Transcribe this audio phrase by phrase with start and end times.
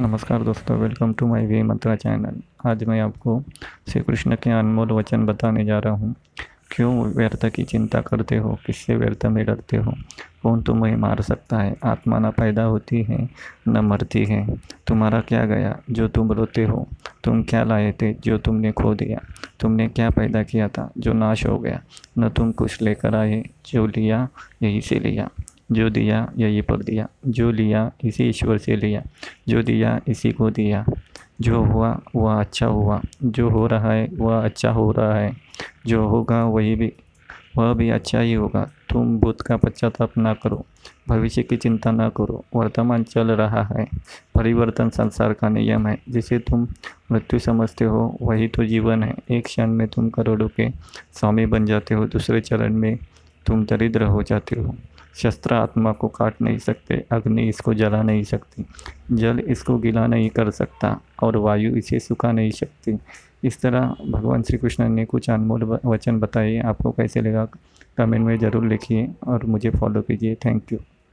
[0.00, 3.42] नमस्कार दोस्तों welcome to my way Mantra channel आज मैं आपको
[3.88, 6.14] श्री कृष्ण के अनमोल वचन बताने जा रहा हूँ।
[6.70, 8.58] क्यों व्यर्थ की चिंता करते हो?
[8.66, 9.94] किससे व्यर्थ में डरते हो?
[10.42, 11.76] कौन तुम्हें मार सकता है?
[11.84, 13.28] आत्मा ना पैदा होती है,
[13.68, 15.78] न मरती है। तुम्हारा क्या गया?
[15.90, 16.88] जो तुम रोते हो,
[17.24, 18.14] तुम क्या लाए थे?
[18.14, 19.18] जो तुमने खो दिया,
[19.60, 20.92] तुमने क्या पैदा किया था?
[20.98, 21.80] जो नाश हो गया,
[22.18, 24.28] न तुम कुछ लेकर आए, जो लिया,
[24.62, 25.28] यही से लिया।
[25.72, 29.02] जो दिया यही पर दिया, जो लिया इसी ईश्वर से लिया,
[29.48, 30.86] जो दिया इसी को दिया।
[31.40, 35.36] जो हुआ, वह अच्छा हुआ। जो हो रहा है, वह अच्छा हो रहा है।
[35.86, 36.92] जो होगा, वही भी,
[37.56, 40.66] वह भी अच्छा ही होगा। तुम बुद्ध का पश्चाताप ना करो,
[41.08, 43.84] भविष्य की चिंता ना करो। वर्तमान चल रहा है,
[44.34, 46.68] परिवर्तन संसार का नियम है। जिसे तुम
[47.12, 50.70] मृत्यु समझते हो, वही तो जीवन है। एक क्षण में तुम करोड़ों के
[51.12, 52.98] स्वामी बन जाते हो, दूसरे चरण में
[53.46, 54.74] तुम दरिद्र हो जाते हो।
[55.14, 58.64] शस्त्र आत्मा को काट नहीं सकते, अग्नि इसको जला नहीं सकती,
[59.12, 62.98] जल इसको गिला नहीं कर सकता, और वायु इसे सुखा नहीं सकती।
[63.44, 67.44] इस तरह भगवान श्री कृष्ण ने कुछ अनमोल वचन बताए। आपको कैसे लगा?
[67.96, 70.78] कमेंट में ज़रूर लिखिए और मुझे फॉलो कीजिए। Thank you